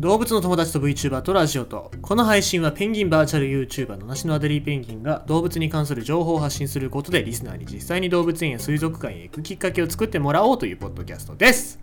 [0.00, 11.78] 動物の友達と VTuber とラジオとこの配信はペンギンバーチャル YouTuber の梨のアデリーペンギンが動物に関する情報を発信することでリスナーに実際に動物園や水族館へ行くきっかけを作ってもらおうというポッドキャストです。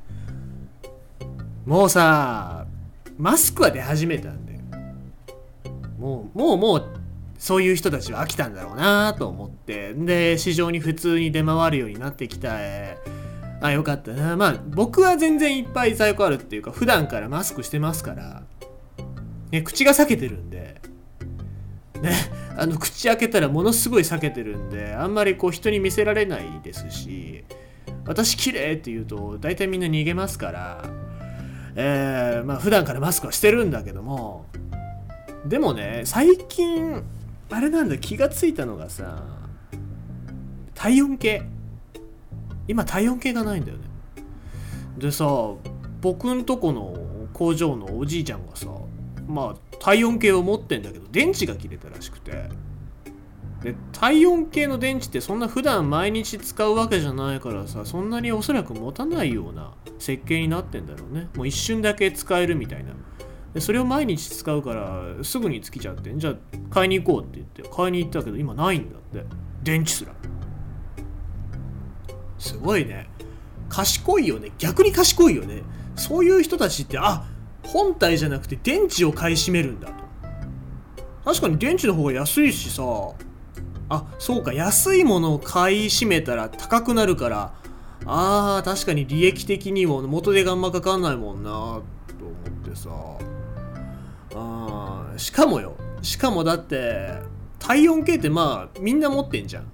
[1.68, 2.66] もうさ
[3.20, 4.58] マスクは出始めたんで。
[6.00, 6.86] もうもうもう
[7.38, 9.94] そういう人たちは飽きたんだろうなと思って。
[9.94, 12.98] で市場に普通に出回るようになってきた、え
[13.62, 14.12] あよかった。
[14.12, 18.44] なまあ僕は全然いっぱい在庫あるっていうか普段からマスクしてますから、
[19.52, 20.80] ね、口が裂けてるんで
[22.02, 22.14] ね
[22.56, 27.44] あの口開けたらものすごい裂けてるんであんまりこう人に見せられないですし
[28.06, 30.84] 私綺麗って言うと大体みんな逃げますから
[31.80, 34.46] えー、まあ普段からマスクはしてるんだけども
[35.46, 37.04] でもね最近
[37.50, 39.24] あれなんだ気がついたのがさ
[40.74, 41.57] 体温計。
[42.68, 43.84] 今体温計がないんだよね。
[44.98, 45.28] でさ
[46.02, 46.96] 僕んとこの
[47.34, 48.68] 工場のおじいちゃんがさ
[49.28, 52.50] まあ体温計を持ってんだけど電池が切れたらしくて。
[53.62, 61.28] で体温計の電池ってそんな普段毎日使うわけじゃないからさそんなにおそらく持たないような設計になってんだろうね。
[61.36, 62.92] もう一瞬だけ使えるみたいな。
[63.56, 66.36] でそれを毎日使うからすぐに尽きちゃってじゃあ
[66.70, 69.26] 買いに行こうって言って買いに行ったけど今ないんだって。
[69.64, 70.14] 電池すら。
[72.40, 73.10] すごいね。
[73.70, 74.52] 賢いよね。
[74.58, 75.64] 逆に賢いよね。
[75.96, 77.26] そういう人たちってあ
[77.64, 79.94] 本体じゃなくて電池を買い占めるんだと。
[81.26, 82.84] 確かに電池の方が安いしさ。
[83.90, 84.54] あそうか。
[84.54, 87.54] 安いものを買い占めたら高くなるから。
[88.06, 92.90] あー確かに利益的にも元手があんまかかんないもんなと思ってさ。
[94.36, 95.76] あーしかもよ。
[96.02, 97.20] しかもだって
[97.60, 99.72] 体温計ってまあみんな持ってんじゃん。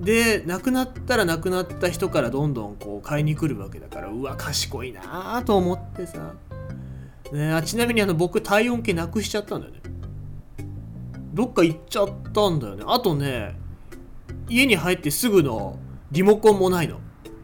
[0.00, 6.34] で亡くなったら亡くなった人からどんどんこう買いに来るわけだからうわ賢いなと思ってさ、
[7.32, 9.80] ね、あちなみにあの僕体温計なくしちゃったんだよね。
[11.34, 12.84] どっか行っちゃったんだよね。
[12.86, 13.56] あとね
[14.48, 15.78] 家に入ってすぐの
[16.10, 17.00] リモコンもないの。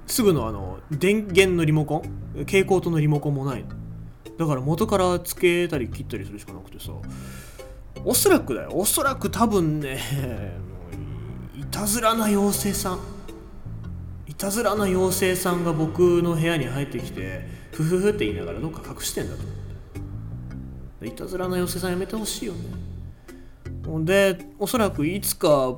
[0.07, 2.03] すぐのあの電源のリモコン？
[2.45, 3.69] 蛍光灯のリモコンもないの。
[4.39, 6.93] だから元からつけたり切ったりするしかなくてさ。
[8.05, 8.71] おそらくだよ。
[8.75, 9.99] おそらく多分ね
[11.75, 13.01] たずらな妖精さん。
[14.29, 19.55] いたずらな妖精さんが僕の部屋に入ってきてフフフって言いながらどっか隠してんだと思っ
[21.01, 21.09] て。
[21.09, 22.61] いたずらな妖精さんやめてほしいよね。
[23.85, 25.77] ほんでおそらくいつか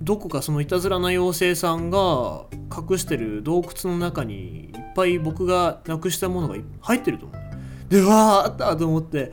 [0.00, 7.40] どこかそのいたずらな妖精さんが隠してる洞窟の中にいっぱい僕がなくしたものが入ってると思う。
[7.88, 9.32] でわーあったと思って。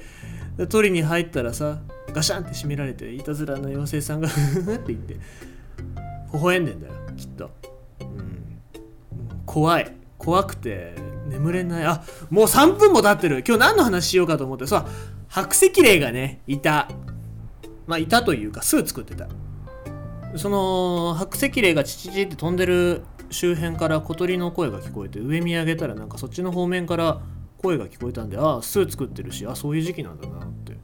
[0.70, 1.78] 取りに入ったらさ
[2.12, 5.18] ガシャンって閉められていたずらな妖精さんがフフフって言って。
[6.34, 7.52] 微笑んでんだよきっと、
[8.02, 8.62] うん、
[9.46, 9.92] 怖い。
[10.18, 10.94] 怖くて
[11.28, 11.86] 眠れない。
[11.86, 13.44] あもう3分も経ってる。
[13.48, 14.68] 今日何の話しようかと思って。
[14.68, 14.86] さ
[15.30, 16.90] 白石霊がねいた。
[17.88, 19.28] まあいたというか巣作ってた。
[20.36, 27.22] その白石霊がチチチって飛んでる周辺から小鳥の声が聞こえて上見上げたらなんかそっちの方面から
[27.58, 30.78] 声が聞こえたんでああ巣作ってるしあそういう時期なんだなって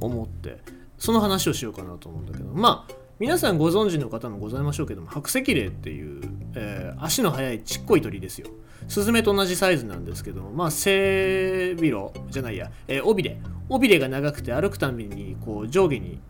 [0.00, 0.58] 思って
[0.96, 2.50] その話をしようかなと思うんだけど。
[2.54, 6.20] まあ皆さんご存知の方もございましょうけども白石霊っていう、
[6.54, 8.46] えー、足の速いちっこい鳥ですよ。
[8.86, 13.40] スズメと同じサイズなんですけどもまあ背広じゃないや、えー、尾びれ。
[13.68, 16.20] 尾びれが長くて歩くたびにこう上下に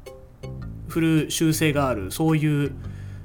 [0.89, 2.73] 振る習性があるそういう、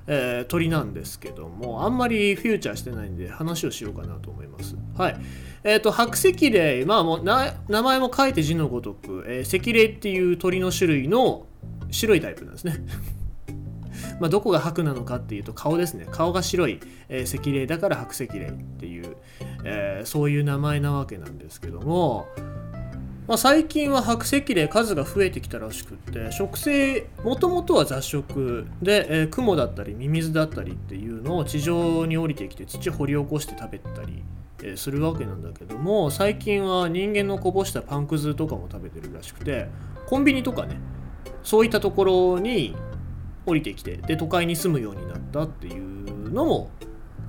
[0.08, 4.76] えー、鳥なんですけどもあんまりフューチャーしてないんで話をしようかなと思います。
[4.98, 5.16] はい。
[5.64, 11.46] えっ、ー、と白石霊まあもう名前も書いて字のごとく、えー、石霊っていう鳥の種類の
[11.92, 12.76] 白いタイプなんですね。
[14.20, 16.08] まあ、どこが白なのかっていうと顔ですね。
[16.12, 19.18] 顔が白い、えー、赤霊だから白石霊っていう、
[19.64, 22.28] えー、そういう名前なわけなんですけども、
[23.28, 34.24] まあ、最近は白石霊数が増えてきたらしくって植生もともとは雑食で、えー、雲だったりミミズだったりっていうのを地上に降りてきて土掘り起こして食べたり
[34.76, 39.68] するわけなんだけども最近は人間のこぼしたパンくずとかも食べてるらしくて
[40.08, 40.78] コンビニとかね
[41.44, 42.76] そういったところに
[43.46, 46.70] 降りてきてで都会に住むようになったっていうのも、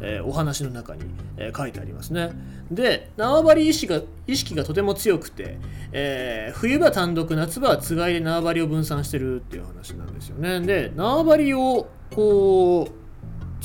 [0.00, 1.02] えー、お話の中に、
[1.37, 2.31] えー、書いてありますね。
[2.70, 5.58] で縄張り意識が意識がとても強くて、
[5.93, 10.61] えー、冬場単独夏場はつがいで縄張りを分散してるっていう話なんですよね。
[10.61, 13.05] で縄張りをこう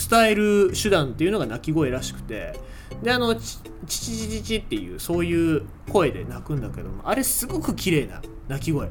[0.10, 2.54] 伝える手段っていうのが鳴き声らしくて
[3.04, 8.90] であのチチチチチっていうそういう声で鳴くんだけどもあれすごく綺麗な鳴き声。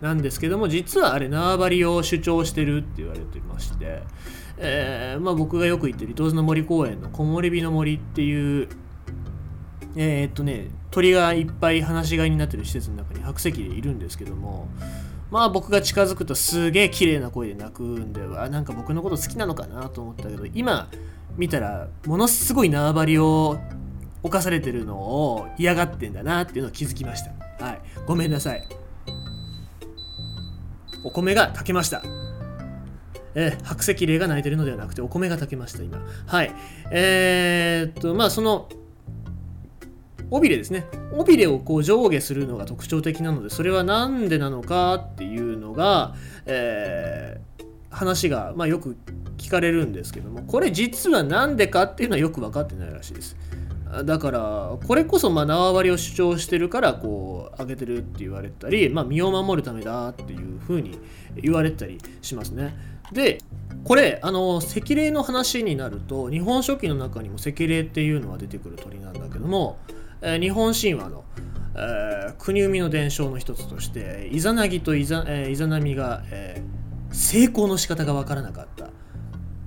[0.00, 4.02] なんですけども実はあれ縄張りを主張してるって言われてまして、
[4.58, 8.68] えーまあ、僕がよく行ってる伊東の森公園の木漏れ日の森っていう
[9.96, 14.68] えー、っとね鳥がいっぱい放し飼いになってる施設の中に白石霊いるんですけども
[15.30, 20.88] まあ僕が近づくとすげえ綺麗な声で鳴くんではなんか僕のこと好きなのかなと思ったけど今
[21.36, 23.58] 見たらものすごい縄張りを
[24.22, 27.64] 犯されてるのを嫌がってんだなっていうのを気づきました。
[27.64, 27.80] はい。
[28.06, 28.66] ごめんなさい。
[31.06, 32.02] お米が炊けました。
[33.36, 36.04] えー、白石霊が鳴いてるのではなくてお米が炊けました今。
[36.26, 36.52] はい。
[36.90, 38.68] えー、っとまあその
[40.30, 40.86] 尾びれですね。
[41.16, 46.16] 尾びれをこう上下するのが特徴的なのでそれは何でなのかっていうのが、
[46.46, 48.96] えー、話が、まあ、よく
[49.36, 53.36] 聞かれるんですけどもこれ実は何でかっていうのはよく分かってないらしいです。
[54.04, 60.98] だからこれこそまあ縄張りを主張してるからこう上げてるって言われたり、まあ、身を守るためだっていうふうに
[61.36, 62.76] 言われたりしますね。
[63.12, 63.38] で
[63.84, 69.78] これあの赤霊の話になると日本書紀の中にも赤霊っていうのは出てくる鳥なんだけども
[70.22, 71.24] え、日本神話の、
[71.74, 78.90] えー、国生みの伝承の一つとしてイザナギとイザ,、えー、イザナミが、えー、成功の仕方が分からなかった、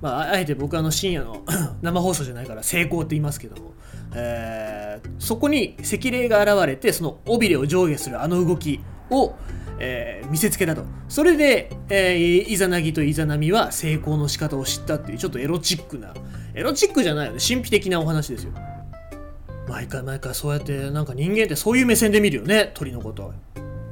[0.00, 1.44] まあ、あえて僕あの深夜の
[1.82, 3.74] 生放送じゃないから成功って言いますけども、
[4.14, 8.80] えー、そこに赤霊が現れてその尾びれを上下するあの動き
[9.10, 9.34] を、
[9.78, 10.84] えー、見せつけたと。
[11.08, 16.14] それで、えー、イザナギとイザナミは成功の仕方を知ったっていうちょっとエロチックな
[16.54, 17.38] エロチックじゃないよね。
[17.46, 18.52] 神秘的なお話ですよ。
[19.68, 23.32] 毎回毎回そうやってなんか人間ってそういう目線で見るよね鳥のこと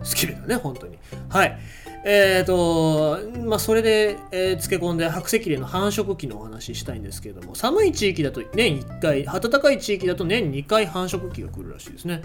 [0.01, 0.99] 好きだよね本当に。
[1.29, 1.59] はい。
[2.05, 12.23] えーとまあ、それで、えー、漬け込んで白石霊の繁殖期のお話ししたいんですけれども寒い地域だと年1回暖かい地域だと年2回繁殖期が来るらしいですね、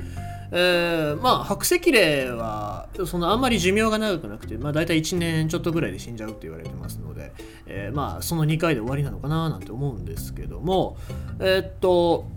[0.51, 7.33] えー、まあ白石霊はそのあんまり寿命が長くなくて、まあ、大体1年ちょっとぐらいで死んじゃうって言われてますので、
[7.65, 10.97] えー、まあその2回で終わりなのかななんて思うんですけども
[11.39, 12.27] え、っと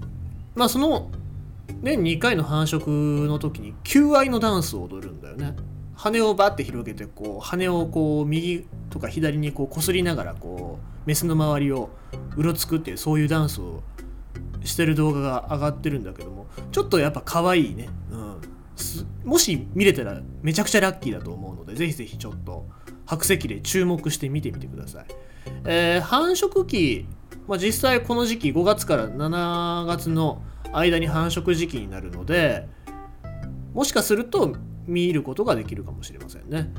[0.54, 1.10] まあその
[1.82, 2.88] 年2回の繁殖
[3.26, 5.54] の時に求愛のダンスを踊るんだよね。
[5.96, 11.90] 羽をバッて広げてこう羽をこう右とか左にこう擦りながらこうメスの周りを
[12.36, 13.82] うろつくっていうそういうダンスを
[14.64, 18.40] してる動画が上がってるんだけどもちょっとやっぱ可愛いね、うん、
[19.24, 22.66] もし見れたらめちゃくちゃラッキーだと思うのでぜひぜひちょっと
[23.06, 25.06] 白石で注目して見てみてください、
[25.64, 27.06] えー、繁殖期
[27.46, 30.42] まあ、実際この時期5月から7月の
[30.72, 32.68] 間に繁殖時期になるので
[33.72, 34.56] もしかすると
[34.86, 36.70] 見ることができるかもしれませんね。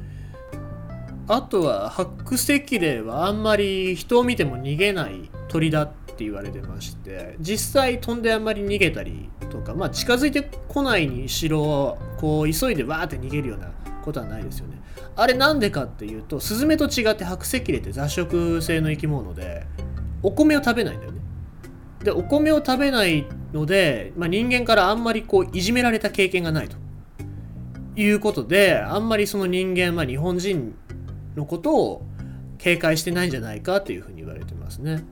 [1.30, 13.71] あとは白石霊はあんまり人を見ても逃げない鳥だって言われてまして実際飛んであんまり逃げたりとか、まあ、近づいてこないにしろこう急いでわーって逃げるような
[14.04, 14.81] ことはないですよね。
[15.18, 19.65] あれなんでかっていうとスズメと違って白石霊って雑食性の生き物で
[20.24, 21.21] お米を食べないんだよね。
[22.04, 26.77] でお米を食べないので、まあ、人間からあんまりこういじめられた経験がないと
[27.97, 30.75] いうことであんまりその人間、まあ、日本人
[31.35, 32.05] のことを
[32.57, 35.03] 警戒してないんじゃないかというふうに言われてますね。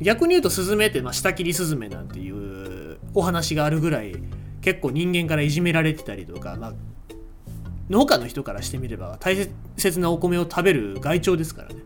[0.00, 4.16] 逆に言うとスズメって、まあ、下切りスズメなんていうお話があるぐらい
[4.60, 6.72] 結構人間からいじめられてたりとか、まあ、
[7.88, 9.36] 農家の人からしてみれば大
[9.76, 11.76] 切なお米を食べる害鳥ですからね。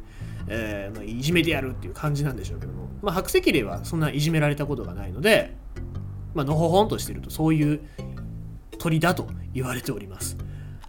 [0.48, 5.56] えー、まあ、いじめてやるっていう感じなんでしょうけども、まあ、白石霊はそんないじめられたことがないので、
[6.34, 7.80] まあのほほんとしてるとそういう
[8.78, 9.26] 鳥だと
[9.56, 10.36] 言われております。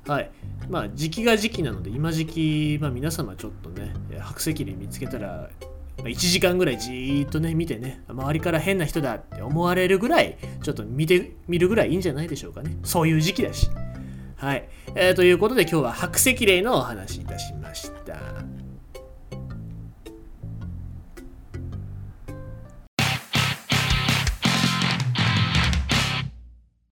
[0.05, 0.29] はい。
[0.69, 5.49] まあ時期が時期なので今時期、まあ、皆様ちょっとね白石霊見つけたら
[5.97, 13.69] 1時間ぐらいじーっとね見てね周りから変な人だって思われるぐらいちょっと見てみるぐらいいいんじゃないでしょうかねそういう時期だし
[14.35, 18.46] はい、えー、ということで今日は白石霊のお話いたしました